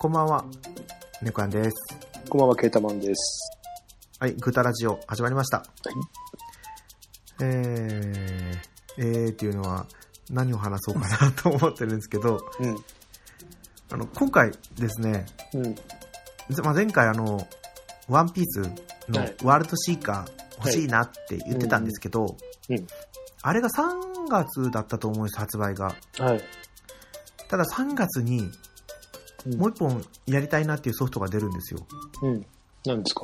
[0.00, 0.46] こんばんは、
[1.20, 1.76] 猫やんです。
[2.30, 3.50] こんばんは、ケータマンです。
[4.18, 5.58] はい、グータラジオ始まりました。
[5.58, 5.66] はい。
[7.42, 8.60] えー、
[8.96, 9.84] えーっていうのは
[10.30, 12.76] 何を話そうかなと思ってるんですけど、うん。
[13.92, 15.74] あの、今回ですね、うん。
[15.74, 15.82] ぜ
[16.64, 17.46] まあ、前回あの、
[18.08, 18.60] ワンピース
[19.10, 22.38] のはいワールドシーカー欲しいなって言ってたんですけど、
[23.42, 25.94] あれが3月だったと思うんです、発売が。
[26.16, 26.42] はい。
[27.48, 28.50] ただ3月に
[29.46, 31.86] うんもう一本やりたいなっていうソフトが出るんですよ。
[32.22, 32.46] うん。
[32.84, 33.22] 何ですか？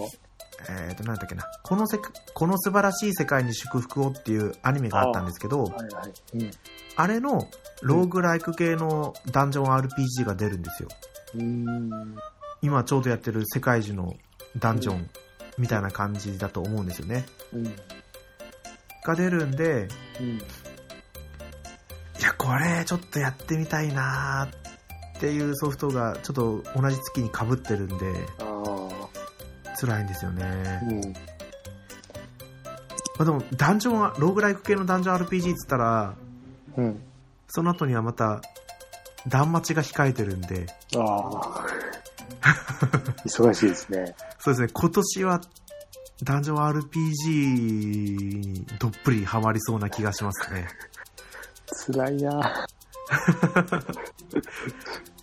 [0.68, 1.44] えっ、と、なんだっけな。
[1.62, 6.12] このせか、この素晴らしい世界に祝福をっていうアニメがあったんですけど、あはいはい。
[6.34, 7.08] うん。
[7.14, 7.48] れの
[7.82, 10.88] ローグライク系のダンジョン RPG が出るんですよ。
[11.34, 12.16] うーん。
[12.62, 14.14] 今ちょうどやってる世界中の
[14.58, 15.10] ダンジョン
[15.58, 17.26] みたいな感じだと思うんですよね。
[17.52, 17.64] うん。
[19.04, 19.88] が出るんで、
[20.20, 20.26] うん。
[20.38, 20.40] い
[22.22, 24.65] や、これちょっとやってみたいなーっ
[25.18, 27.96] ていうソフトがちょっと同じ月に被ってるんで。
[29.78, 30.80] 辛いんですよね。
[30.88, 31.00] うん。
[31.02, 31.20] ま
[33.20, 36.14] あでも、ダンジョンは、ローグライク系のダンジョン RPG っつったら、
[36.76, 37.02] うん。
[37.48, 38.40] その後にはまた、
[39.28, 41.66] 断末が控えてるんで、ああ。
[43.26, 44.14] 忙しいですね。
[44.38, 45.40] そうですね、今年は、
[46.22, 47.28] ダンジョン RPG
[48.38, 50.68] にどっぷりハマりそうな気がしますね。
[51.86, 52.66] 辛いな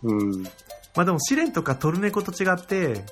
[0.03, 0.43] うん。
[0.43, 3.03] まあでも、試練とかトルネコと違って、うん。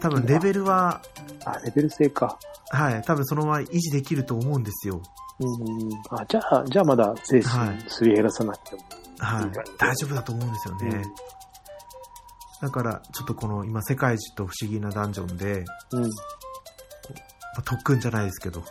[0.00, 1.02] 多分レベルは、
[1.44, 2.38] あ、レベル制か。
[2.70, 5.00] はい、多分そのまま維持できると思うんですよ。
[5.40, 6.18] うん。
[6.18, 8.82] あ、じゃあ、じゃあまだ精はい神すり減らさなくても。
[9.18, 11.02] はいいい大丈夫だと思うんですよね。
[12.60, 16.10] だから、ちょっとこの今、世界一と不思議なダンジョンで、うん。
[17.64, 18.62] 特訓じゃないですけど、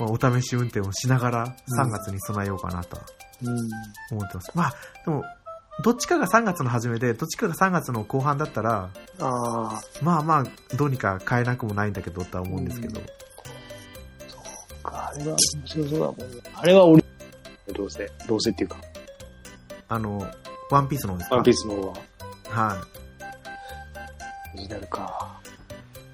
[0.00, 1.52] まあ、お試し運転をしながら3
[1.90, 3.08] 月に備えようかなとはうん。
[4.10, 4.50] 思ってます。
[4.54, 5.24] まあ、でも、
[5.84, 9.80] どっちかが3月の初めで、どっちかが3月の後半だったら、ああ。
[10.02, 10.44] まあまあ、
[10.76, 13.00] どうにか変えなくもないんだけどとは思うんですけど。
[14.84, 16.24] あれは面白そうだもんね。
[16.54, 17.04] あれは俺、
[17.74, 18.76] どうせ、どうせっていうか、
[19.88, 20.26] あの、
[20.70, 21.36] ワンピースの方ですか？
[21.36, 21.94] ワンピースの方は、
[22.48, 22.78] はい。
[24.54, 25.40] オリジナルか。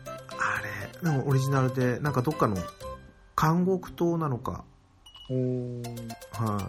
[0.06, 0.60] あ
[1.02, 2.56] れ、でもオリジナルで、なんかどっかの
[3.40, 4.64] 監獄島なのか、
[5.30, 5.82] うーん。
[5.82, 6.64] はい。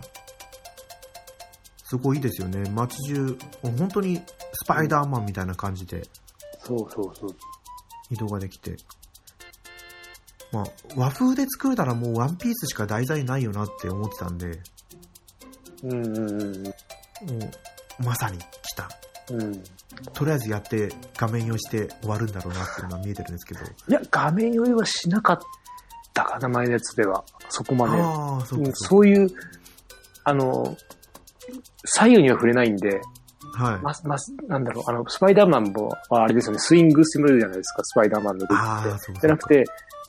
[1.88, 2.70] すごいいいですよね。
[2.72, 4.22] 街中、本当に
[4.54, 6.04] スパイダーマンみたいな感じで
[6.60, 7.36] そうそうそう。
[8.10, 8.76] 移動ができて。
[10.52, 10.66] まあ、
[10.96, 14.60] 和風で作るならもうワンピースしか題材ないよなって思ってたんで、
[15.84, 16.72] うんうんうんも
[18.00, 18.44] う、まさに来
[18.76, 18.90] た。
[19.32, 19.42] うん。
[19.42, 19.64] うん。
[20.14, 23.60] とりあえずやって画面用意して終わるんだろうなっていうのが見えてるんですけど。
[23.62, 25.40] いや、画面用意はしなかっ
[26.14, 27.24] たかな、前のやつでは。
[27.50, 28.02] そこまで。
[28.02, 29.30] ああ、そううんそういう、
[30.24, 30.76] あの、
[31.86, 33.02] 左右には触れないんで、
[33.56, 33.64] か。
[33.64, 33.82] はい。
[33.82, 34.18] ま、ま、
[34.48, 39.20] なんだろう、あの、スパイダーマンも、ああれですよね、スイングしてもらうじゃないですか、スパイダーマンの動きって。
[39.22, 39.66] じゃなくて、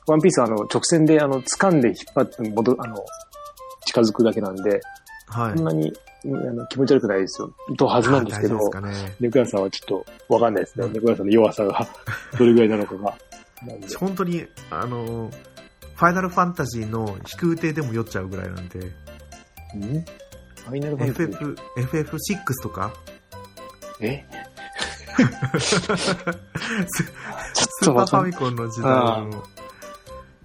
[0.07, 3.05] ワンピースはあの、直線で、あの、掴んで引っ張って戻、あの、
[3.85, 4.81] 近づくだけなんで、
[5.27, 5.57] はい。
[5.57, 5.97] そんなに、うん
[6.35, 7.53] あの気持ち悪くないですよ。
[7.77, 8.57] とはずなんですけど。
[9.19, 10.85] ネクラさんはちょっとわかんないですね。
[10.87, 11.87] うんネクラさんの弱さが
[12.37, 13.13] どれぐらいなのかが。
[13.97, 15.29] 本当に、あの、
[15.95, 20.05] ファイナルファンタジーの飛空艇でも酔っちゃうぐらいなんで、ん？
[20.67, 22.93] ファイナルファンタジー FF、FF6 とか、
[24.01, 24.25] え？
[25.57, 29.43] スーパーファミコンの時代の、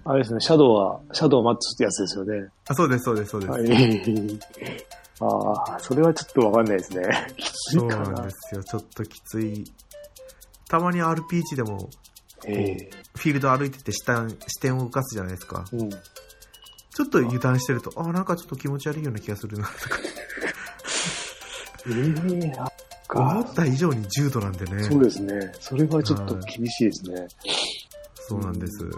[0.05, 2.49] あれですね、シャドウは、シャドウマッツってやつですよね。
[2.67, 3.51] あ、そうです、そうです、そうです。
[3.51, 4.39] はい。
[5.19, 7.03] ああ、それはちょっとわかんないですね。
[7.37, 8.29] きついそうかななんで。
[8.31, 8.63] すよ。
[8.63, 9.63] ちょっときつい。
[10.67, 11.89] たまに RPG でも、
[12.45, 15.63] ええフィールド歩いてて下視点を動かすじゃないですか。
[15.71, 15.89] うん。
[16.95, 19.97] ちょっと油断してると、あ、なんかちょっと気持ち悪いような気がするな、とか。
[21.87, 22.71] ええなんか、
[23.19, 24.83] 思った以上に重度なんでね。
[24.83, 25.51] そうですね。
[25.59, 27.27] それはちょっと厳しいですね。
[28.15, 28.85] そうなんです。
[28.85, 28.91] う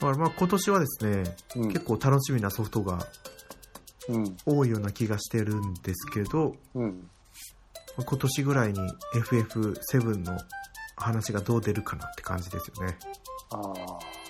[0.00, 1.22] だからまあ今年はですね、
[1.56, 1.62] ん。
[1.62, 1.68] うん。
[1.72, 3.06] 結構楽しみなソフトが
[4.08, 4.36] うん。
[4.44, 7.08] 多いような気がしてるんですけど、うん。
[7.96, 8.80] まあ今年ぐらいに
[9.14, 10.38] FF7 の
[10.96, 12.98] 話がどう出るかなって感じですよね。
[13.50, 14.21] ああ。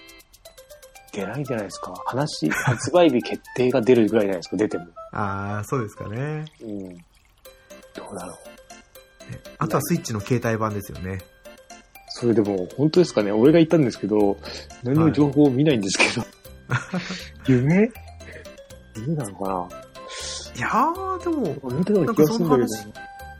[1.12, 1.94] 出ないんじゃないですか。
[2.06, 4.86] 話、発売日決定が出るぐらいじゃないですか、出ても。
[5.12, 6.46] ああ、そうですかね。
[6.62, 6.88] うん。
[7.94, 8.36] どうだろう。
[9.58, 11.18] あとはスイッチの携帯版ですよね。
[12.08, 14.36] それでも、本当ですかね俺が言ったんですけど、
[14.82, 16.26] 何も情報を見ないんですけど。
[17.46, 17.90] 夢？
[18.96, 19.68] 夢なのか
[20.56, 22.68] いやー、でも、な見たような気がするんだけど。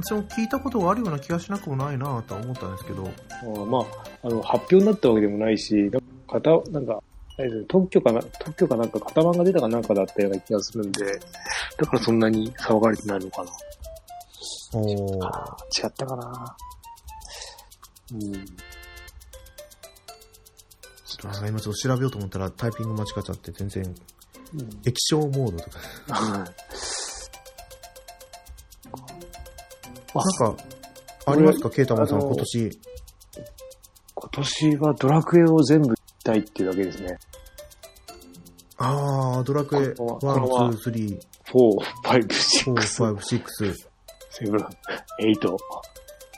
[0.05, 3.83] 私も聞いたことがあるような気がしなくもないなとは思ったんですけど、あーまあ、
[4.25, 6.01] あの、発表になったわけでもないし、なんか、
[6.41, 7.03] 型、なんか、
[7.38, 11.05] あれですね特許かな、特許かなんか型番が出たかなんかだったような気がするんで、
[11.79, 13.50] だからそんなに騒がれてないのかな。
[14.75, 15.26] おー。
[15.26, 16.56] あー違ったかな。
[18.12, 18.34] うん。
[21.25, 23.94] あ今ちょっと調べようと思ったらタイピング間違っちゃって全然、うん
[24.84, 25.79] 液晶モードとか。
[26.08, 26.50] はい
[30.14, 30.62] なんか、
[31.25, 31.70] ありますか？
[31.70, 32.81] ケイタマさん、今年。
[34.14, 35.94] 今年はドラクエを全部
[36.32, 37.19] たいっていうだけですね。
[38.79, 43.76] あー、ドラクエ、この1、このは2、3、4、5、4、6、5、6。
[44.40, 44.58] 7、
[45.37, 45.56] 8。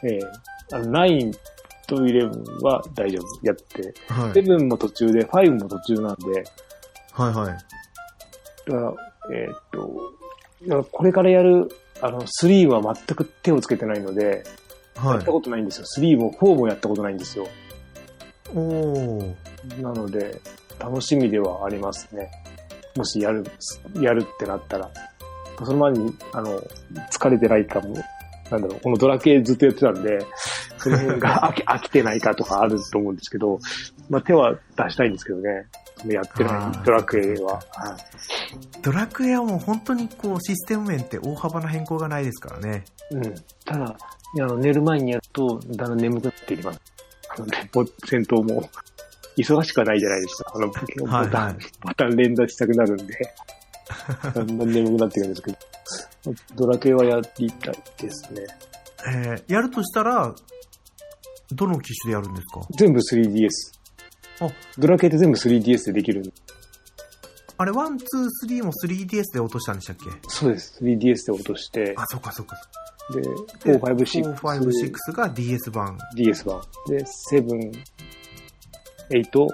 [0.07, 0.21] ええ
[0.73, 1.33] あの、9
[1.87, 3.47] と11は大丈夫。
[3.47, 3.95] やって。
[4.09, 4.33] はい。
[4.33, 6.45] 7も途中で、5も途中なんで、
[7.13, 8.71] はいはい。
[8.71, 8.95] だから、
[9.33, 10.13] えーっと、
[10.67, 11.69] だからこれからやる、
[12.01, 14.45] あの、3は全く手をつけてないので、
[14.97, 15.31] やはいった。
[15.33, 15.87] ことないんですよ。
[15.99, 17.47] 3も4もやったことないんですよ。
[18.55, 20.41] なので、
[20.79, 22.31] 楽しみではありますね。
[22.97, 23.45] もしやる、
[24.01, 24.91] やるってなったら。
[25.65, 26.61] その前に、あの、
[27.11, 27.95] 疲れてないかも、
[28.51, 30.19] なんだろう、このドラケずっとやってたんで、
[30.79, 33.59] その辺が 飽き飽きてないかとかあると思うんですけど、
[34.11, 35.67] まあ手は出したいんですけどね。
[36.07, 37.55] やってないドラクエは。
[37.55, 37.63] はい
[38.83, 42.85] ドラクエはもう本当にこうシステム面って大幅な変更がないですからね。
[43.11, 43.35] うん。
[43.65, 43.97] ただ、
[44.41, 46.81] あの寝る前にやると、だんだん眠くなっていきます。
[48.07, 48.69] 戦闘も、
[49.37, 50.53] 忙しくはないじゃないですか。
[50.55, 53.15] あの、ボタン、はいはいボタン連打したくなるんで、
[54.35, 55.59] だんだん眠くなってくるんですけど、
[56.55, 58.43] ドラクエはやりたいですね。
[59.07, 60.35] えー、やるとしたら、
[61.53, 62.61] どの機種でやるんですか？
[62.79, 63.49] 全部 3DS。
[64.41, 64.49] あ
[64.79, 66.33] ドラクエって全部 3DS でできるん
[67.57, 67.99] あれ、1、2、
[68.49, 70.05] 3も 3DS で落としたんでしたっけ？
[70.29, 70.79] そうです。
[70.83, 72.57] 3DS で落として、あ、そっかそっか。
[73.13, 75.99] で、で4、5、6、4、5、6が DS 版。
[76.15, 76.61] DS 版。
[76.89, 77.73] で、7、
[79.11, 79.49] 8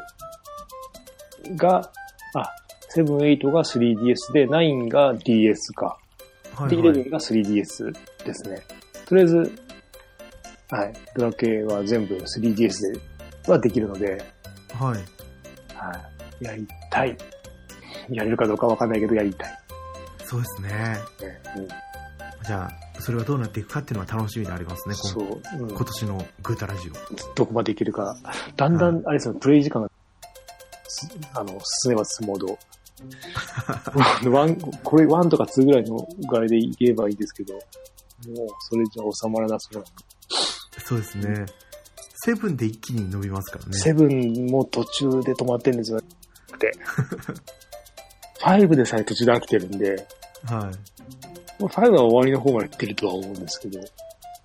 [1.56, 1.90] が、
[2.34, 2.50] あ、
[2.94, 5.98] 7、8が 3DS で、9が DS か。
[6.68, 7.04] で、はいはい。
[7.04, 7.92] 11が 3DS
[8.24, 8.62] ですね。
[9.06, 9.52] とりあえず、
[10.70, 12.92] はい、ドラクエは全部 3DS
[13.44, 14.24] ではできるので、
[14.78, 14.98] はい。
[15.74, 16.00] は
[16.40, 17.16] い、やりたい。
[18.10, 19.58] やれるかどうかわかんないけど、やりたい。
[20.24, 20.68] そうですね。
[20.68, 20.96] ね
[21.56, 21.68] うん、
[22.46, 27.34] じゃあ、それはどうなっていくかっていうのは楽しみでありますね、今そう、うん今年のグータラジオ。
[27.34, 28.16] どこまでいけるか。
[28.56, 29.90] だんだん、あれですよ、プレイ時間が、
[30.88, 31.48] すあの、
[31.82, 32.58] 進めば進むほど、
[34.30, 39.84] ワン、これ1とか2ぐらいのぐらいでいけばいいですけど、もう、それじゃ収まらなそうな。
[40.84, 41.46] そうですね。
[42.22, 43.72] セブンで一気に伸びますからね。
[43.78, 45.98] セブンも途中で止まってるんですよ。
[45.98, 46.72] って。
[48.40, 50.06] 5でさえ途中で飽きてるんで、
[50.44, 50.70] は
[51.60, 51.62] い。
[51.62, 53.80] もう5は終わりの方まで行ってるとは思うんですけど、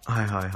[0.06, 0.52] はいはいはいはい。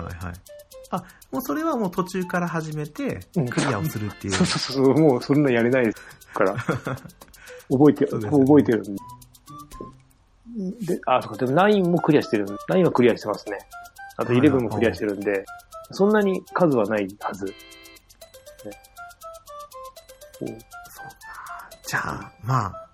[0.92, 4.34] あ、もうそれはもう途中から始めてうん、クリアをするっていう。
[4.34, 5.94] そうそうそう、もうそんなやれない
[6.34, 6.56] から。
[7.70, 8.92] 覚えて、ね覚えてるんで。
[10.86, 12.48] で、あ、そうか、でも9もクリアしてる。
[12.48, 13.60] 9はクリアしてますね。
[14.18, 15.46] あとはいはい11もクリアしてるんで、
[15.92, 17.46] そんなに数はないはず。
[17.46, 17.54] ね
[21.86, 22.90] じゃあ、まあ、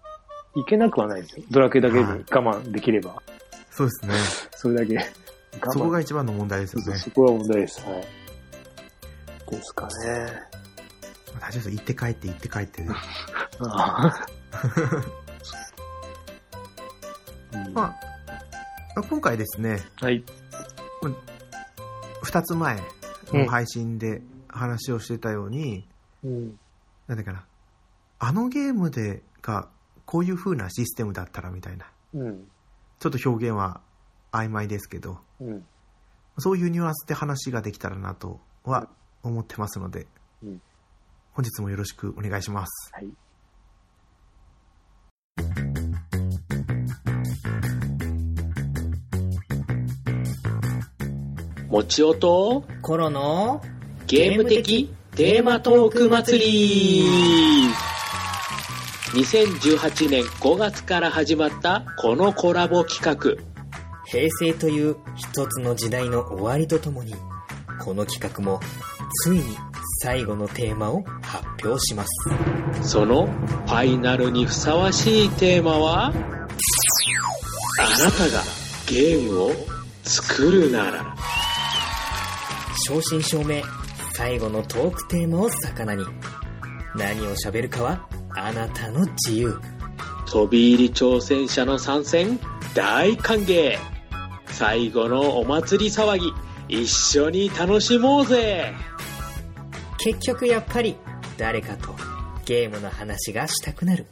[0.56, 1.46] いけなくはないですよ。
[1.52, 3.22] ドラクエだけに我慢できれば。
[3.76, 4.16] そうですね。
[4.56, 5.12] それだけ。
[5.72, 6.98] そこが一番の問題ですよね。
[6.98, 7.82] そこは問題です。
[7.86, 8.08] はい。
[9.52, 9.92] ですかね。
[11.42, 11.72] 大丈夫です。
[11.72, 12.90] 行って帰って行って帰ってで。
[13.60, 14.28] ああ
[17.54, 17.96] うん ま
[18.96, 20.24] あ、今回ですね、はい。
[22.24, 22.82] 二つ前
[23.34, 25.86] の配信で話をしてたように、
[26.24, 26.60] うん。
[27.08, 27.46] なんだかな、
[28.20, 29.68] あのゲームでが
[30.06, 32.48] こういう風なシステムだったらみたいな、うん。
[33.06, 33.82] ちょっと表現は
[34.32, 35.64] 曖昧ですけど、うん。
[36.40, 38.90] そういうニュアンスで話ができたらなとは
[39.22, 40.08] 思ってますので、
[40.44, 40.62] うん
[41.34, 42.92] 本日もよろしくお願いします。
[42.94, 43.12] はい。
[51.68, 53.62] もちおとコロの
[54.08, 57.95] ゲーム的テーマトーク祭り
[59.16, 63.42] 2018年5月から始まったこのコラボ企画。
[64.06, 67.16] 平成という一つの時代の終わりとともに
[67.80, 68.60] この企画も
[69.24, 69.44] ついに
[70.04, 72.90] 最後のテーマを発表します。
[72.90, 76.08] そのファイナルにふさわしいテーマは？
[76.08, 76.14] あな
[78.12, 78.44] たが
[78.86, 79.52] ゲームを
[80.04, 81.16] 作るなら。
[82.86, 83.64] 正真正銘
[84.14, 86.04] 最後のトークテーマを魚に。
[86.98, 89.60] 何を喋るかはあなたの自由
[90.28, 92.40] 飛び入り挑戦者の参戦
[92.74, 93.78] 大歓迎
[94.48, 96.34] 最後のお祭り騒ぎ
[96.68, 98.74] 一緒に楽しもうぜ
[99.98, 100.96] 結局やっぱり
[101.38, 101.96] 誰かと
[102.46, 104.06] ゲームの話がしたくなる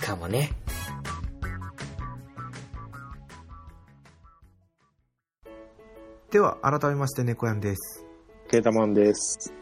[0.00, 0.52] かもね
[6.30, 8.04] では、改めまして、猫やんです。
[8.50, 9.54] ケータマンです。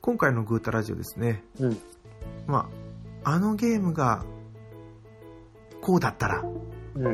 [0.00, 1.42] 今回のグータラジオですね。
[1.58, 1.78] うん。
[2.46, 2.68] ま
[3.24, 4.24] あ、あのゲームが、
[5.80, 6.42] こうだったら、
[6.94, 7.04] うん。
[7.04, 7.08] ん？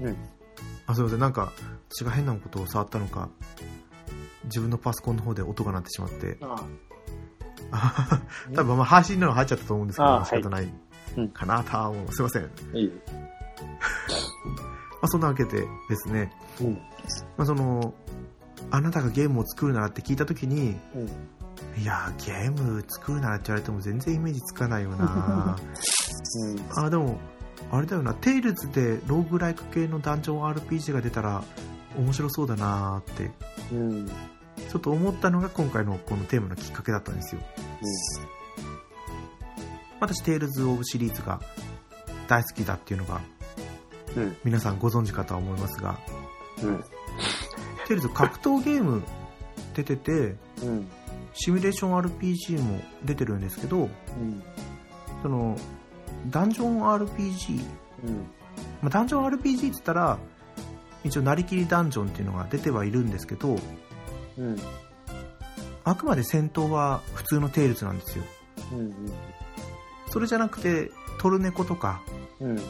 [0.00, 0.16] うん。
[0.86, 1.18] あ、すいません。
[1.18, 1.52] なんか、
[1.90, 3.28] 私が変なことを触ったのか、
[4.44, 6.64] 自分のパソコンの方で音が鳴ってしまって、あ
[7.70, 8.22] あ
[8.54, 10.72] 多分まあ配信の入っちゃったと思うんですけど、あ仕方ない
[11.16, 12.12] うんかなとは思う。
[12.12, 12.42] すいません。
[12.42, 12.92] まいい。
[15.00, 16.74] あ、そんなわけでですね、うん。
[17.36, 17.94] まあ、その、
[18.70, 21.08] あなたがゲームを作るならって聞いたときに、うん。
[21.80, 25.56] いやー、ゲーム作るならって言われても全然イメージつかないよな
[26.76, 27.18] あ、でも、
[27.70, 31.42] あれだよな、テイルズでローグライク系のダンジョン RPG が出たら
[31.96, 33.30] 面白そうだなーって、
[33.72, 33.90] うん。
[33.90, 34.06] うん。
[34.06, 37.40] ちょっと思ったのが今回のこのテーマのきっかけだったんですよ。
[40.00, 41.40] 私、テイルズ・オブシリーズが
[42.28, 43.20] 大好きだっていうのが、
[44.16, 45.98] うん皆さんご存知かとは思いますが、
[46.62, 46.84] うん。
[47.86, 49.02] テイルズ格闘ゲーム
[49.74, 50.88] 出てて、うん。
[51.32, 54.42] シミュレーション RPG も出てるんですけど、うん。
[55.22, 55.56] その、
[56.30, 57.60] ダンジョン RPG、
[58.04, 58.14] うん。
[58.82, 60.18] まあ、ダンジョン RPG って言ったら、
[61.04, 63.58] 一応、なりきりダンジョンっていうのが出てはいるんですけど、
[64.36, 64.56] うん。
[65.84, 68.24] あくまで戦闘は普通のテイルズなんですよ。
[68.72, 68.94] うん。
[70.10, 72.02] それじゃなくて、トルネコとか、
[72.40, 72.60] うん。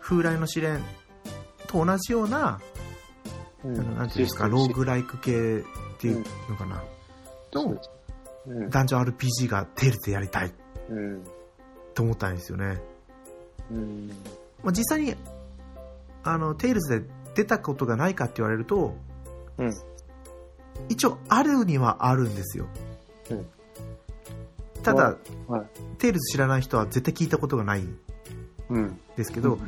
[0.00, 0.82] 風来の試練
[1.66, 2.60] と同じような、
[3.64, 5.34] うあのなんていうんですか、ローグライク系っ
[5.98, 6.95] ていうのかな、と、うん。
[8.70, 10.52] ダンジョン RPG がテイルズでやりたい
[10.90, 11.24] うん。
[11.94, 12.80] と思ったんですよね。
[13.70, 14.08] うん。
[14.62, 15.14] まあ、実際に、
[16.22, 18.94] あの、テイルズで出たことがないかって言われると、
[19.58, 19.72] うん。
[20.88, 22.66] 一応あるにはあるんですよ。
[23.30, 23.46] うん
[24.82, 25.16] ただ、
[25.48, 25.66] はい。
[25.98, 27.98] テイルズ知らない人は絶対聞いたことがないん
[28.68, 29.00] うん。
[29.16, 29.58] ですけど、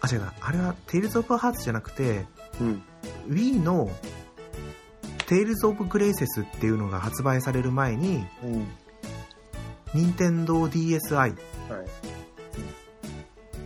[0.00, 2.24] あ、違うな、あれはテイルズ・オブ・ハーツじゃなくて、
[2.62, 2.82] うん。
[3.28, 3.90] Wii の
[5.34, 8.68] テイルズ・オブ・グレイセスっていうのが発売される前に、うん。
[9.92, 11.34] 任天堂 DSi はい。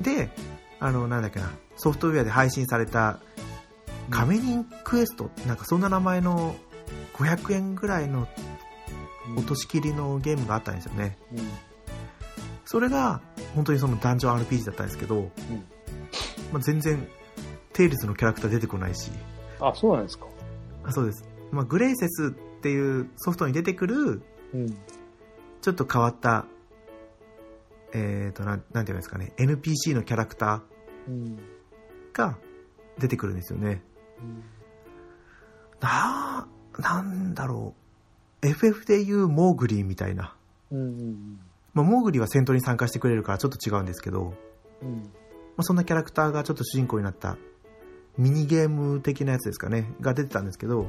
[0.03, 0.31] で、
[0.81, 3.19] あの、なんだっけな、ソフトウェアで配信された、
[4.09, 6.57] カメニンクエスト、なんかそんな名前の
[7.13, 8.27] 500円ぐらいの
[9.37, 11.19] 落とし切りのゲームがあったんですよね。
[11.33, 11.39] うん。
[12.65, 13.21] それが、
[13.55, 15.31] 本当にそのダンジョン RPG だったんですけど、
[16.51, 17.07] まあ、全然、
[17.75, 19.11] テイルズのキャラクター出てこないし、
[19.61, 20.29] あ、そうなんですか。
[20.85, 21.29] あそうです。
[21.51, 24.79] まあ、グレイセスっていうソフトに出てくる、うん。
[25.61, 26.47] ちょっと変わった、
[27.93, 30.63] えーと、なん、なんていうんですかね、NPC のキャラクタ
[31.07, 31.39] うん。
[32.13, 32.39] ーが
[32.99, 33.83] 出てくるんですよね。
[35.81, 36.47] なあ、
[36.79, 37.75] なんだろ
[38.43, 38.47] う。
[38.47, 40.35] FF でいうモーグリーみたいな。
[40.71, 41.41] うん。
[41.75, 44.35] まあ、モーグリーは戦闘に参加してくれるからちょっと違うんですけど、
[44.83, 44.91] うん。
[44.95, 45.03] ま
[45.59, 47.37] あ、そんなキャラクターがちょっと主人公になった
[48.19, 50.89] ミニゲーム的なやつですかね、が出てたんですけど、ま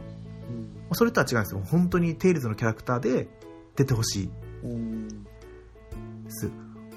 [0.92, 1.62] あそれとは違うんですよ。
[1.64, 3.30] 本当にテイルズのキャラクターで
[3.76, 4.30] 出てほしい
[4.64, 5.08] うん。
[5.08, 5.18] で
[6.30, 6.50] す。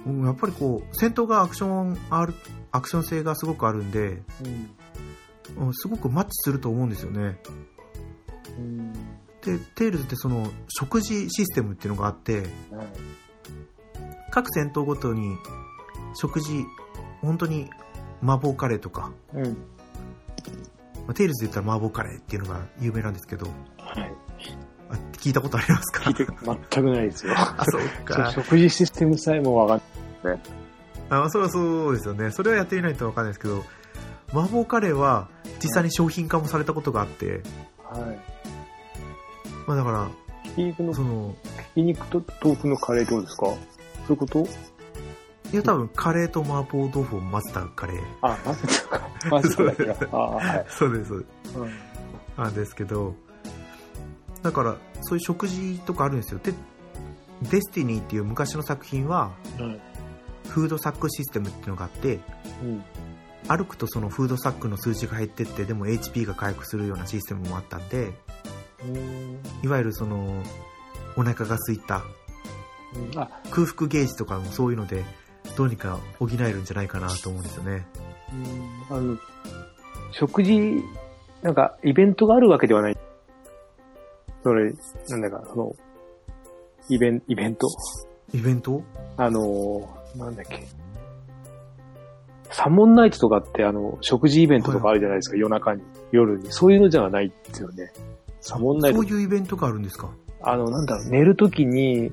[0.07, 2.35] うんやっぱりこう、戦闘がアクション、R、
[2.73, 4.23] アクション性がすごくあるんで、
[5.59, 5.67] うん。
[5.67, 7.39] うんすごくマッチすると思うんですよね。
[8.59, 8.93] うん。
[8.93, 12.47] で、テイルズってその食事システムっていうのがあって、はい。
[14.31, 15.37] 各戦闘ごとに
[16.15, 16.65] 食事、
[17.21, 17.69] 本当に
[18.23, 19.57] 麻婆カレーとか、うん。
[21.07, 23.47] まあテイルズで言ったら麻婆カレーっていうのが有名なんですけど、
[23.79, 24.13] はい。
[24.91, 26.11] あ聞いたことありますか？
[26.11, 27.35] 聞いて、全くないですよ。
[27.37, 28.31] あ、そうか。
[28.35, 29.83] 食事システムさえもわかん
[31.11, 32.31] あ、それはそうですよね。
[32.31, 33.65] それはやってみないとわかんないですけど、
[34.33, 35.29] 麻婆カレーは
[35.63, 37.43] 実際に商品化もされたことがあって、
[37.85, 38.19] はい。
[39.67, 40.09] まあだから、
[40.45, 41.35] ひき肉の、その、
[41.75, 43.47] ひき肉と豆腐のカレーってことですか？
[43.47, 43.55] そ
[44.09, 44.47] ういうこと？
[45.53, 48.03] いや多分カレーと麻婆豆腐を混ぜたカレー。
[48.23, 49.11] あ、混ぜたか。
[49.31, 49.97] 混ぜただけだ。
[50.13, 50.67] あはい。
[50.69, 51.59] そうです、そうです。
[51.59, 51.93] うん
[52.37, 53.15] なんですけど、
[54.43, 56.41] だから、そういう食事とかあるんですよ。
[56.43, 56.53] で、
[57.51, 59.81] デスティニーっていう昔の作品は、はい。
[60.49, 62.21] フードサックシステムっていうのがあって、
[62.63, 62.85] うん。
[63.49, 68.13] 歩くとそのフードサックの数値が減ってって、でも HP が回復するようなシステムもあったんで、
[68.85, 70.43] うんいわゆるその、
[71.17, 72.03] お腹が空いた
[72.95, 75.05] うんあ、空腹ゲージとかもそういうので、
[75.57, 77.87] どうにか補えるんじゃないかなと思うんですよね。
[78.91, 79.19] うんあの、
[80.13, 80.83] 食事、
[81.43, 82.97] なんか、イベントがあるわけではない。
[84.43, 84.73] それ、
[85.09, 85.77] なんだか、その、
[86.89, 87.67] イベン、イベント
[88.33, 88.83] イベント？
[89.17, 89.41] あの、
[90.17, 90.67] なんだっけ。
[92.51, 95.83] サモンナイトとかって、あの、食事イベントとかあるじゃないですか、夜中に、
[96.13, 96.51] 夜に。
[96.51, 97.93] そういうのじゃないですよね。
[98.41, 99.11] サモンナイトそう。
[99.11, 100.11] いうイベントがあるんですか？
[100.43, 102.13] あの、なんだろう、寝るときに、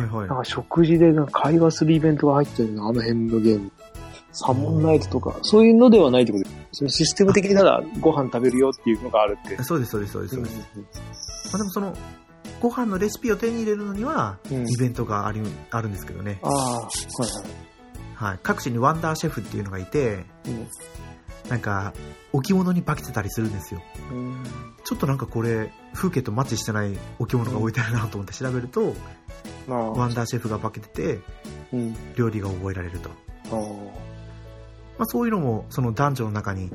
[0.00, 0.38] はいはいなん。
[0.38, 3.70] か食事でなんか会話するイベントが入ってるの、あの辺のゲーム。
[4.34, 6.56] サモンナイトとか、そういうのではないってことです。
[6.72, 9.62] そのシステム的にただご飯食べるよっていうのがあるって。
[9.62, 10.34] そうです、そうです、そうです。
[10.36, 10.50] そうんま
[11.52, 11.94] あ、でもその、
[12.60, 16.38] ご飯のレシピを手に入れるのには、うんイベントがありあるんですけどね。
[16.42, 17.26] ああ、はいは
[18.28, 18.30] い。
[18.30, 18.38] はい。
[18.42, 20.24] 各地にワンダーシェフっていうのがいて、
[21.48, 21.92] なんか、
[22.32, 23.82] 置物に化けてたりするんですよ。
[24.10, 24.44] うん
[24.84, 28.94] ちょっとなんかこれ、風景とマッチしてない置物が置いてあるなと思って調べると、
[29.66, 31.20] まあ、ワンダーシェフが化けてて、
[31.72, 31.96] うん。
[32.16, 33.10] 料理が覚えられると。
[34.98, 36.70] まあ、そういうのも、その男女の中に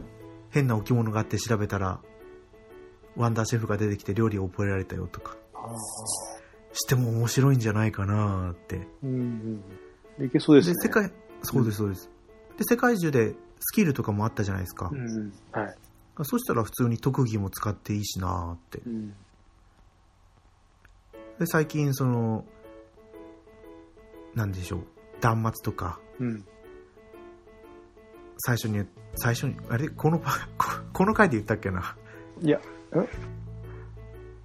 [0.49, 1.99] 変な置物があって調べたら、
[3.15, 5.35] ワンダーシェフが出てきて料理を覚えられたよとか。
[6.73, 8.87] しても面白いんじゃないかなって。
[9.03, 9.61] うん
[10.19, 10.25] うん。
[10.25, 10.81] いけそうですで、ね。
[10.83, 12.09] 世界、そうです、そうです。
[12.57, 14.95] で、世界中でスキルとかもあったじゃないですかう。
[14.95, 15.33] ん。
[15.51, 15.75] はい。
[16.23, 18.79] そしたら普通に特技も使っていいしなって。
[18.85, 19.09] うん。
[21.39, 22.45] で、最近、その、
[24.33, 24.83] なんでしょう、
[25.21, 26.45] 断末とか、うん。
[28.39, 28.85] 最初に、
[29.15, 29.89] 最初に、あれ？
[29.89, 31.95] このパ、こ この回で言ったっけな？
[32.41, 32.59] いや、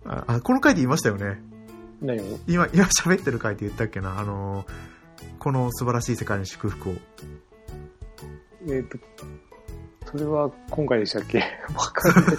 [0.04, 1.42] あ、あこの回で言いましたよね。
[2.00, 2.38] 何を？
[2.46, 4.18] 今、今喋ってる回で言ったっけな？
[4.18, 4.66] あの、
[5.38, 6.94] この素晴らしい世界に祝福を。
[8.68, 8.98] えっ、と、
[10.10, 11.38] それは今回でしたっけ？
[11.74, 12.34] わかんない。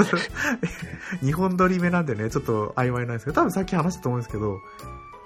[1.25, 4.58] 日本撮り目なんでね、ちょっと曖昧なんですけど、多分さっき話したと思うんですけど、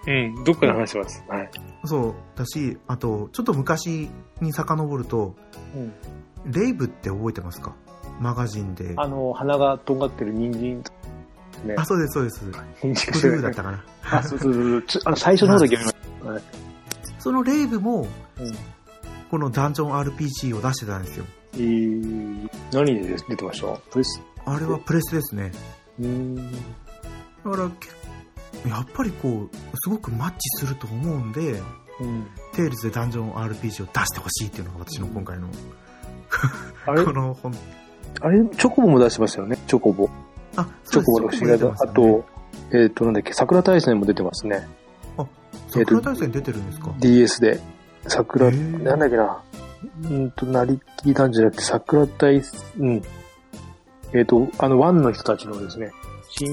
[0.08, 1.24] うん、どっかで話します。
[1.28, 1.50] はい。
[1.84, 5.36] そう、だし、あと、ちょっと昔に遡ると、
[5.76, 5.94] うん。
[6.52, 7.74] レイブって覚えてますか？
[8.22, 8.94] マガジンで。
[8.96, 10.92] ああの、鼻がとんがってる人参で
[11.60, 11.76] すね。
[11.86, 12.46] そうです、そうです。
[12.82, 13.84] 人参ブルーだったかな。
[14.10, 14.54] あ、そうそう
[14.88, 15.02] そう。
[15.06, 16.44] あの、最初の方だけ読みまし
[17.20, 18.44] そのレイブも、た。
[18.44, 18.56] うん。
[19.30, 21.26] このダンジョン RPG を出してたんですよ。
[21.54, 23.68] えー、何で出てました？
[23.92, 24.22] プレス？
[24.46, 25.52] あれはプレスですね。
[26.00, 26.36] うーん。
[26.36, 26.52] だ
[27.44, 31.62] から、けやっぱりこう、すごくマッチすると思うんで、
[32.00, 32.28] うん。
[32.54, 35.48] テイルズでダンジョン RPG を出してほしいっていうのが私の今回の、
[36.86, 37.04] あれ？
[37.06, 37.54] この本、
[38.22, 39.58] あれ、チョコボも出してましたよね？
[39.68, 40.10] チョコボ。
[40.56, 42.26] あ、チョコボの不思議な、ああと、
[42.72, 44.68] えっ、と、なんだっけ、桜大戦も出てますね。
[45.70, 47.60] 桜大戦出てるんですか？DS で。
[48.08, 49.42] 桜、へーなんだっけな。
[50.10, 52.42] うんと、なりきりなんじゃなくて、桜大、
[52.80, 53.02] うん。
[54.14, 55.92] えっ、と、あの、ワンの人たちのですね、
[56.30, 56.50] 新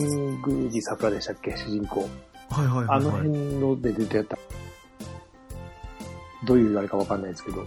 [0.47, 2.09] 宮寺桜でしたっけ、主人公。
[2.51, 3.23] はいはいはい、あのはい。
[3.23, 4.39] 辺ので出てた。
[6.45, 7.63] どういうあれかわかんないですけど。
[7.63, 7.65] へ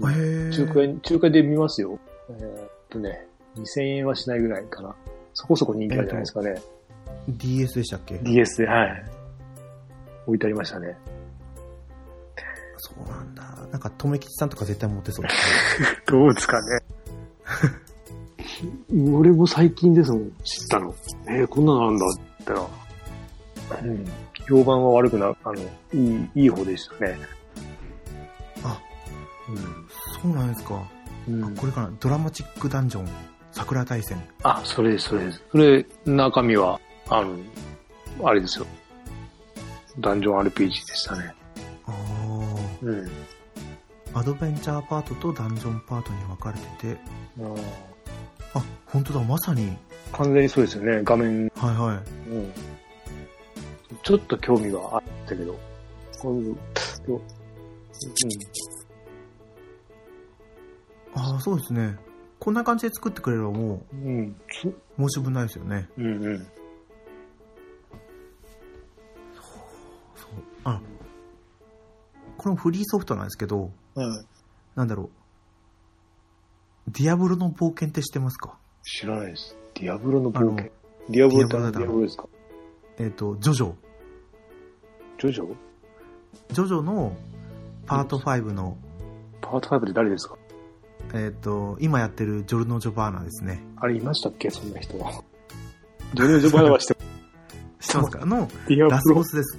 [0.00, 1.98] ー中華屋、中華屋で見ますよ。
[2.28, 4.94] えーっとね、2000円はしないぐらいかな。
[5.34, 6.60] そこそこ人気あるじゃないですかね。
[7.28, 9.04] DS でしたっけ？DS で、はい。
[10.26, 10.96] 置いてありましたね。
[12.80, 13.42] そうなんだ。
[13.70, 15.88] なんか、とめきちさんとか絶対持ってそうですね。
[16.08, 16.80] どうですかね。
[19.12, 20.94] 俺も最近ですもん、知ったの。
[21.28, 22.58] えー、こんなのあんだって言っ
[23.68, 23.82] たら。
[23.82, 24.04] うん。
[24.48, 25.60] 評判は悪くな、あの、
[25.92, 27.18] いい、いい方でしたね。
[28.64, 28.80] あ、
[30.22, 30.82] そうなんですか。
[31.28, 31.44] うん。
[31.44, 31.56] うん。
[31.56, 31.92] これかな。
[32.00, 33.08] ドラマチックダンジョン、
[33.52, 34.22] 桜大戦。
[34.42, 35.42] あ、それです、それです。
[35.52, 37.36] それ、中身は、あの、
[38.24, 38.66] あれですよ。
[39.98, 41.34] ダンジョン RPG でしたね。
[42.82, 43.10] あうん。
[44.14, 44.20] あ。
[44.20, 47.00] アドベンチャーパートとダンジョンパートに分かれてて、
[48.54, 49.76] あ、本当だ、まさに。
[50.12, 51.50] 完全にそうですよね、画面。
[51.56, 52.30] はいはい。
[52.30, 52.52] うん。
[54.02, 55.58] ちょっと興味はあったけど、
[56.20, 56.56] 今度、
[57.06, 57.20] でも
[61.14, 61.96] ああ、そうですね。
[62.38, 64.06] こんな感じで作ってくれればもうん。
[64.06, 64.36] うん。
[64.98, 65.88] う申し分ないですよね。
[65.98, 66.46] うんうん。
[72.40, 74.26] これもフリーソフトなんですけど、はい。
[74.74, 75.10] なんだろ
[76.88, 76.90] う。
[76.90, 78.56] ディアブロの冒険って知ってますか？
[78.82, 79.54] 知らないです。
[79.74, 80.72] ディアブロの冒険。
[81.10, 82.24] ディアブロってディアブロだディアブロですか？
[82.98, 83.74] えっ、と、ジョジョ。
[85.18, 85.54] ジョジョ？
[86.54, 87.14] ジョジョの
[87.84, 88.78] パート5の、
[89.42, 90.38] パート5で誰ですか？
[91.12, 93.62] えっ、と、今やってるジョルノ・ジョバーナですね。
[93.76, 94.48] あれいましたっけ？
[94.48, 95.22] そんな人は。
[96.14, 96.94] ジョルジョバナはして
[97.80, 98.24] 知ってますか？
[98.24, 99.58] の、ディアラスボスです。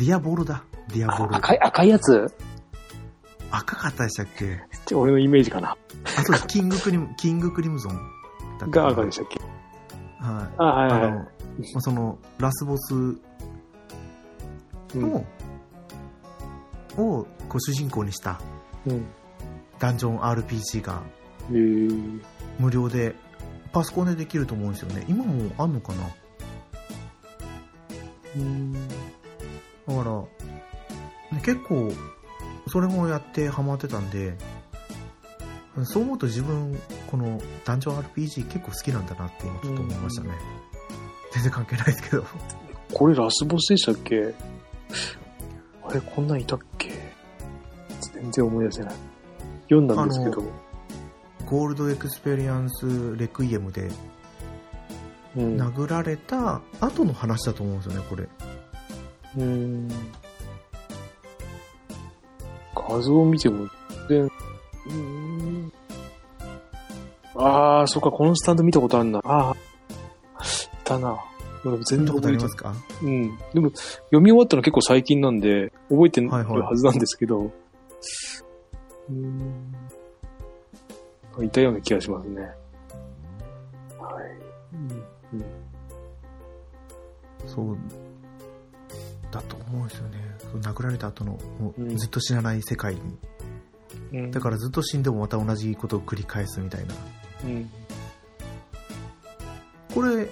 [0.00, 0.64] ディアボルだ。
[0.88, 1.36] ディアボル。
[1.36, 2.32] 赤い、赤いやつ？
[3.50, 4.58] 赤かったでしたっけ？
[4.86, 5.76] ちょ俺のイメージかな。
[6.04, 6.46] あ、そうです。
[6.46, 7.96] キングクリム、キングクリムゾン
[8.58, 9.38] だったが赤でしたっけ？
[10.24, 10.54] はい。
[10.56, 11.28] あ、はいはいあの、はま
[11.76, 12.96] あその、ラスボスい。
[14.94, 15.24] うんの、を、
[16.96, 18.40] こう主人公にした
[18.86, 19.06] うん。
[19.78, 21.02] ダンジョン RPG が
[21.50, 22.22] えー、
[22.58, 23.14] 無料で、
[23.72, 25.04] パソコンでできると思うんですよね。
[25.08, 26.04] 今もあんのかな？
[28.36, 28.72] うん。
[29.96, 31.92] だから、ね結構、
[32.68, 34.36] それもやってハマってたんで、
[35.84, 36.78] そう思うと自分、
[37.10, 40.30] このダンジョン RPG 結構好きなんだなって今ちょっと思いましたね。
[41.32, 42.24] 全然関係ないですけど。
[42.92, 44.34] これラスボスでしたっけ？
[45.84, 46.92] あれ、こんなんいたっけ？
[48.14, 48.94] 全然思い出せない。
[49.64, 50.42] 読んだんですけど。
[51.46, 53.90] ゴールドエクスペリアンスレクイエムで
[55.36, 55.60] うん。
[55.60, 58.28] 殴られた後の話だと思うんですよね、これ。
[59.36, 59.88] うん。
[62.74, 63.68] 画像を見ても
[64.08, 64.30] 全然、
[64.88, 65.72] うん。
[67.36, 69.20] ああ、そっか、このスタンド見たことあるな。
[69.24, 69.54] ああ、
[70.84, 71.24] だな。
[71.62, 72.74] でも見全然覚えてますか？
[73.02, 73.38] うん。
[73.52, 77.52] でも、読み終わったの結構最近なんで、覚えてるはいはいはずなんですけど、
[79.10, 79.74] うん。
[81.44, 82.40] いたような気がしますね。
[82.40, 82.54] はい。
[85.32, 85.44] うん。
[87.46, 87.78] そう。
[89.30, 90.18] だと思うんですよね。
[90.62, 93.00] 殴られた後の、もううんずっと知らない世界に。
[94.12, 94.30] うん。
[94.30, 96.94] だからずっと死んでもまた同じことを繰り返すみたいな。
[97.44, 97.70] うん。
[99.94, 100.28] これ、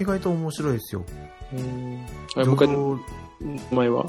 [0.00, 1.04] 意外と面白いですよ。
[1.52, 2.06] うん。
[2.36, 3.00] あ、もう一回、情
[3.40, 4.06] 名前は？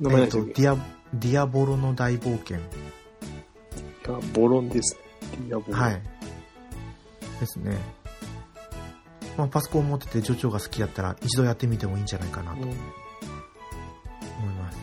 [0.00, 0.76] 名前えっと、ディア、
[1.14, 2.58] ディアボロの大冒険。
[4.34, 4.98] ボロンです。
[5.46, 5.80] いや、ボロン。
[5.80, 6.02] はい。
[7.40, 7.76] ですね。
[9.36, 12.62] まあ、パソコン持っててジョジョが好きだったら一度やってみてもいいんじゃないかなとうん。
[12.64, 12.76] 思い
[14.60, 14.78] ます。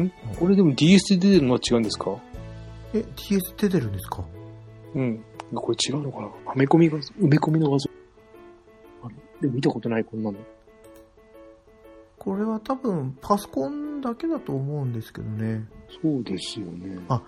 [0.00, 0.10] ん？
[0.36, 2.16] これでも DS で出てるのは違うんですか？
[2.94, 4.24] え、TS 出てるんですか？
[4.94, 5.24] うん。
[5.54, 6.26] これ違うのかな？
[6.26, 7.90] はめ込みが、埋め込みの画像。
[9.04, 9.14] あれ？
[9.42, 10.38] でも見たことない、こんなの。
[12.18, 15.64] これは多分パソコンだけだと思うんですけどね。
[16.02, 16.98] そうですよね。
[17.08, 17.22] あ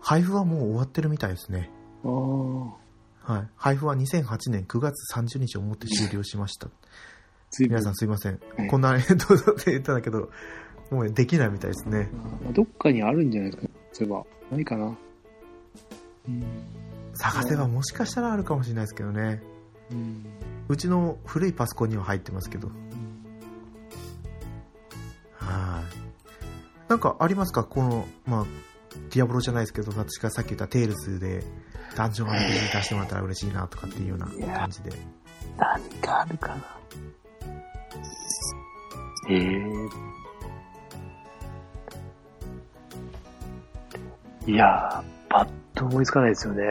[0.00, 1.70] 配布はもう終わってるみたいですね。
[2.02, 3.48] はい。
[3.56, 6.68] 配布は2008年9月30日をもって終了しました。
[7.58, 8.68] 皆さんすいませんはい。
[8.68, 10.30] こんな、えって言ったんだけど、
[10.90, 12.10] もうできないみたいですね。
[12.52, 14.24] どっかにあるんじゃないですかそういえば。
[14.56, 14.96] ないかな。
[16.28, 16.44] うん。
[17.14, 19.42] 探せばもしかしたらあるかもしれないですけどね。
[19.90, 20.24] うん。
[20.68, 22.70] うちの古いパソコンには入ってますけど。
[25.34, 26.90] はい。
[26.90, 27.64] なんかありますか？
[27.64, 28.46] この、まあ、
[29.10, 31.44] ディアブロじゃないですけど、私がさっき言ったテイルズで、
[31.96, 34.26] ダンジョン RPG 出してもらったら嬉しいなとかっていうような
[34.58, 34.90] 感じで。
[35.56, 36.78] 何かあるかな。
[39.30, 40.08] ええ
[44.50, 46.64] いやー、パッと思いつかないですよね。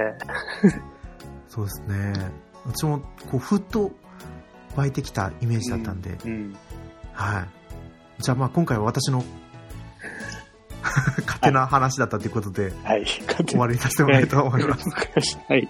[1.47, 2.13] そうですね。
[2.65, 2.99] 私も、
[3.29, 3.91] こう、ふっと
[4.75, 6.55] 湧いてきたイメージだったんで、うん。
[7.13, 8.23] はい。
[8.23, 9.23] じゃあまあ今回は私の
[11.25, 13.05] 勝手な話だったということで、はい。
[13.05, 14.89] 終わりにさせてもらいたいと思います。
[15.47, 15.67] はい。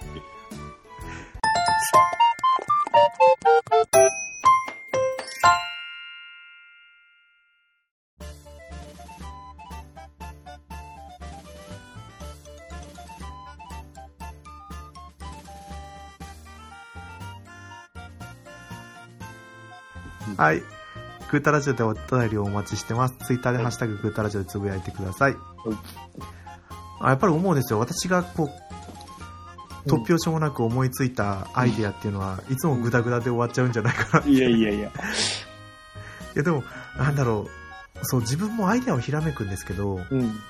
[20.38, 20.77] はい。
[21.30, 23.14] グータラジオでお便りをお待ちしてます。
[23.26, 25.36] ツイッターでハッシュタググータラジオでつぶやいてください。
[27.00, 27.78] あやっぱり思うんですよ。
[27.78, 34.26] 私がこう、突拍子もなく思いついたアイディアっていうのは、いつもグダグダで終わっちゃうんじゃないかな。
[34.26, 34.90] いいやいやいや。
[36.34, 36.64] やでも、
[36.96, 37.46] なんだろ
[38.02, 38.06] う。
[38.06, 40.40] そう、自分もアイディアをひらめくんですけど、うん。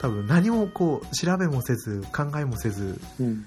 [0.00, 3.46] 多分何もこう、調べもせず、考えもせず、うん。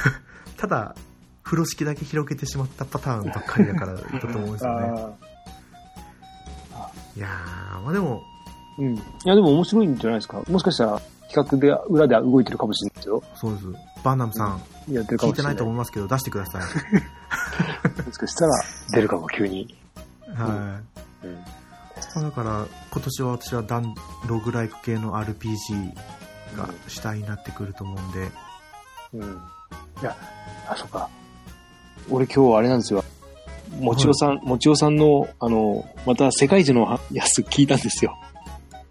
[0.58, 0.94] ただ、
[1.42, 5.16] 風呂敷だけ広げてしまったパターンばっかりだからだと思うんですよね。
[7.16, 8.94] あいやー、まあでも、ーうん。
[8.96, 10.42] いや、でも面白いんじゃないですか？
[10.48, 11.00] もしかしたら、
[11.32, 13.22] 企画で裏で動いてるかもしれないですよ。
[13.34, 13.66] そうです。
[14.04, 15.56] バンナムさん、やってるか聞いてない。
[15.56, 16.62] と思いますけど、出してください。
[18.06, 18.52] もしかしたら、
[18.92, 19.74] 出るかも、急に。
[20.34, 20.80] は
[21.24, 21.26] い。
[21.26, 21.34] うん。
[21.36, 21.42] ま
[22.16, 23.94] あだから、今年は私はダン
[24.26, 25.94] ログライク系の RPG
[26.56, 28.30] が主体になってくると思うんで、
[29.14, 29.40] うん。
[30.02, 30.16] いや、
[30.68, 31.08] あ、そっか。
[32.10, 33.02] 俺今日あれなんですよ。
[33.80, 38.16] もちおさん、もちおさんの、あの、また世界一のやつ聞いたんですよ。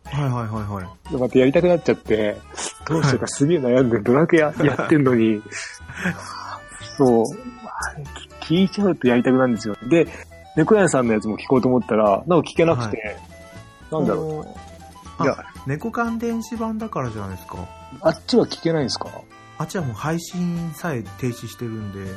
[0.05, 1.11] はいはいはいはい。
[1.11, 2.37] でまたやりたくなっちゃって、
[2.87, 5.41] どうしようかすげえ悩んで、ドラクエややってんのに、
[6.97, 7.25] そう、
[8.41, 9.75] 聞いちゃうとやりたくなるんですよ。
[9.89, 10.07] で、
[10.55, 13.17] 猫屋さんのやつも聞こうと思ったら、なんか聞けなくて、
[13.91, 15.23] なんだろう。
[15.23, 15.23] う。
[15.23, 17.57] いやあ、猫缶電子版だからじゃないですか。
[18.01, 19.09] あっちは聞けないんですか？
[19.57, 22.11] あっちはもう配信さえ停止してるんで、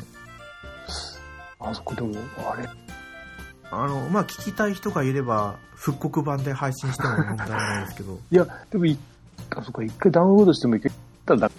[1.59, 2.14] あそこでも、
[2.51, 2.69] あれ？
[3.71, 8.99] あの、まあ聞きたい人がいれば、復刻版で配信しても問題ないですけど、 いや、でもい、
[9.51, 10.90] あ、そっか、一回ダウンロードしてもいけ
[11.25, 11.51] たらだ、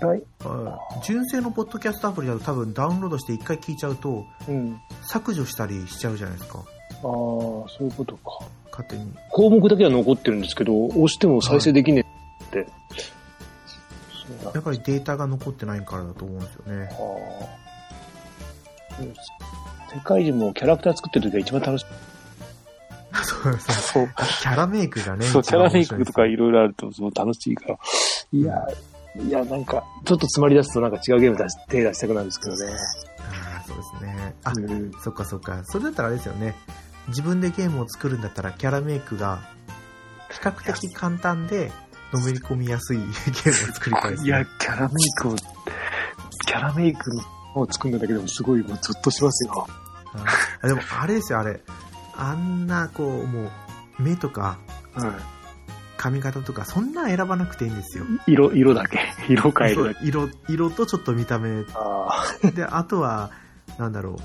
[0.00, 4.78] だい、あ純正のポッドキャストアプリだと多分ダウンロードして一回聞いちゃうと、うん。
[5.02, 6.58] 削除したりしちゃうじゃないですか。
[6.58, 6.64] ああ、
[7.02, 8.40] そういうことか。
[8.70, 9.10] 勝手に。
[9.30, 12.04] 項目だけは残ってるんですけど、押しても再生できね
[12.40, 12.66] えって。
[14.10, 14.50] そうだ。
[14.54, 16.88] やっぱりデータが残ってないからだと思うんですよね。
[16.92, 17.67] ああ。
[19.02, 21.86] 世界人もキャラクター作ってる時が一番楽しい。
[23.24, 24.08] そうそうそう。
[24.40, 27.78] キャラメイクがね、そう、キャラメイクとかいいろいろあると、楽しいから。
[28.32, 28.54] いや、
[29.16, 32.72] いや、なんか、ちょっと詰まり出すとなんか違うゲーム出し手出したくなるんですけどね。
[33.20, 34.34] ああ、そうですね。
[34.44, 34.92] あ、うん。
[35.02, 35.62] そっかそっか。
[35.64, 36.54] それだったらあれですよね。
[37.08, 39.40] 自分でゲームを作るんだったら、キャラメイクが
[40.30, 41.72] 比較的簡単で、
[42.12, 44.28] のめり込みやすいゲームを作りたいです、ね。
[44.28, 47.10] いや、キャラメイクを、キャラメイク
[47.54, 49.66] を作るんだけでもすごいもうゾッとしますよ。
[50.62, 51.60] あでも、あれですよ、あれ。
[52.16, 53.50] あんな、こう、もう、
[53.98, 54.58] 目とか、
[54.96, 55.16] うん。
[55.96, 58.04] 髪型とか、そんな選ばなくていいんですよ。
[58.26, 59.00] 色、色だけ。
[59.28, 60.06] 色変えるだけ。
[60.06, 61.64] 色、色とちょっと見た目。
[61.74, 62.50] ああ。
[62.50, 63.30] で、あとは、
[63.78, 64.18] なんだろ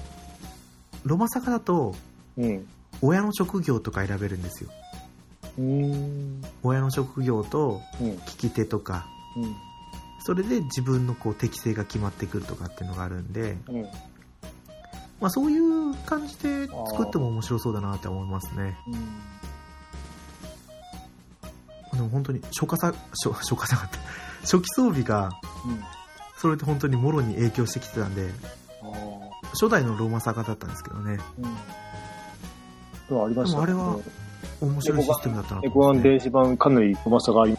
[1.05, 1.09] う。
[1.09, 1.95] ロマサカだと、
[2.37, 2.65] うん。
[3.01, 4.69] 親の職業とか選べるんですよ。
[5.57, 6.41] うーん。
[6.63, 8.11] 親の職業と、うん。
[8.11, 9.55] 利き手とか、うん。
[10.25, 13.81] それで自分のこう適性が決まってくるとかっていうのがあるんで、うん。
[15.19, 18.77] まあそういう感じで作っても面白そうだなって思いますね。
[21.93, 23.97] でも本当に初夏さ、初初夏さがって、
[24.41, 25.29] 初期装備が、
[25.65, 25.83] うん。
[26.37, 28.31] それで本当にもろに影響してきてたんで。
[29.53, 31.19] 初代のローマサガだったんですけどね、
[33.09, 33.23] うん。
[33.23, 33.99] ありましたでもあれは
[34.61, 37.57] 面白いシステムだったなとエコワン電子版かなりうまさがありま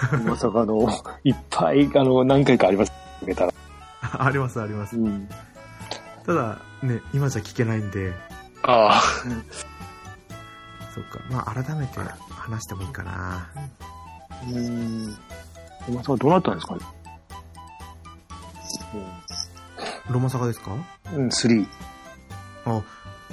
[0.36, 0.88] さかの、
[1.24, 2.92] いっぱい、あの、何回かあります。
[3.36, 3.52] たら。
[4.26, 4.96] ありますあります。
[4.96, 5.28] ん。
[6.26, 8.12] ただ、ね、今じゃ聞けないんで、
[8.62, 9.00] ああ。
[10.94, 13.46] そっか、まあ改めて話してもいいかな。
[14.48, 15.06] うん。
[15.88, 16.74] ロマサガどうなったんですか？
[16.74, 16.80] ね
[20.10, 20.72] ロマサガですか？
[21.12, 21.66] うん、3。
[22.66, 22.82] あ、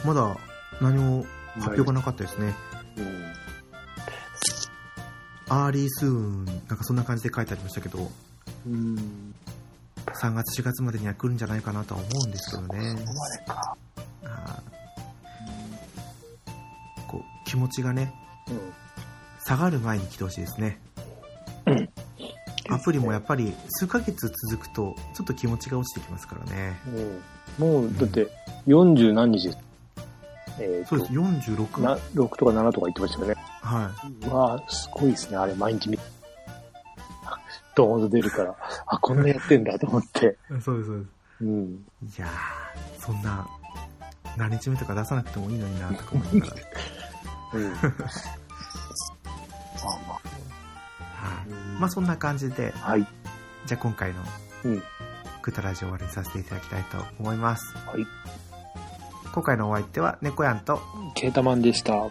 [0.06, 0.36] まだ
[0.82, 1.26] 何も
[1.56, 2.54] 発表がなかったですね。
[2.98, 3.34] うん。
[5.50, 8.12] early soon、なんかそんな感じで書いてありましたけど、
[8.66, 9.34] うん。
[10.22, 12.96] 3月4月までには来るんじゃないかなとは思うんですけどね。
[12.96, 13.78] ここまでか。
[14.24, 18.14] あーこう気持ちがね、
[18.50, 18.60] うん。
[19.46, 20.80] 下がる前に来てほしいですね。
[22.70, 26.78] アプリもやっぱり数ヶ月続くと、ちょっと気持ちが落ちてきますからね。
[27.60, 27.66] うん。
[27.66, 28.28] もう、だって、
[28.68, 29.67] 40何日です。
[30.60, 31.82] えそうです、46。
[31.82, 33.36] な6とか7とか言ってましたよね。
[33.62, 33.92] は
[34.30, 35.38] わあ、すごいですね。
[35.38, 36.00] あれ、毎日見
[37.76, 38.56] ドーンと出るから、
[38.88, 40.38] あ、こんなやってんだと思って。
[40.58, 40.62] い。
[40.62, 41.08] そうです、そう
[41.42, 41.86] でうん。
[42.10, 42.20] す。
[42.20, 43.48] いやー、そんな、
[44.36, 46.62] 何日目とか出さなくてもいいのにな、とか思いながら。
[47.54, 47.72] うん。
[47.72, 47.80] まあ
[50.08, 50.24] まはい。
[51.78, 51.80] あ。
[51.80, 53.08] まあそんな感じで、はい。
[53.66, 54.24] じゃあ今回の
[54.64, 54.84] うん。
[55.44, 57.74] グタラジオ終わりにさせていただきたいと思います。
[57.88, 58.06] はい。
[59.38, 60.82] 今回のお相手は猫やんと、
[61.14, 62.06] ケータマンでした。
[62.06, 62.10] あ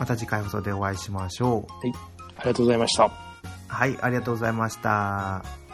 [0.00, 1.86] また次回放送でお会いしましょう。
[2.44, 3.10] りがとうございました。
[3.68, 5.65] はい、ありがとうございました。